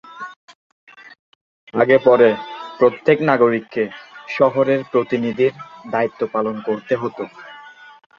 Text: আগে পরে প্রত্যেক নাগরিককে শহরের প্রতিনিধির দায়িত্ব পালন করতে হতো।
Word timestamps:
আগে 1.73 1.97
পরে 2.05 2.29
প্রত্যেক 2.79 3.17
নাগরিককে 3.29 3.83
শহরের 4.29 4.81
প্রতিনিধির 4.91 5.53
দায়িত্ব 5.91 6.21
পালন 6.33 6.55
করতে 6.67 6.93
হতো। 6.95 7.23